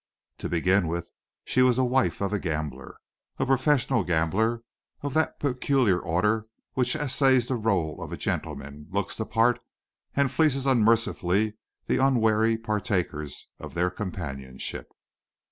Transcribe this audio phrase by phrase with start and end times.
[0.39, 1.11] To begin with
[1.45, 2.97] she was the wife of a gambler
[3.37, 4.63] a professional gambler
[5.03, 9.59] of that peculiar order which essays the rôle of a gentleman, looks the part,
[10.15, 11.53] and fleeces unmercifully
[11.85, 14.91] the unwary partakers of their companionship.